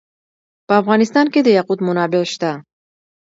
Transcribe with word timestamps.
په 0.67 0.73
افغانستان 0.81 1.25
کې 1.33 1.39
د 1.43 1.49
یاقوت 1.57 1.79
منابع 1.87 2.23
شته. 2.33 2.51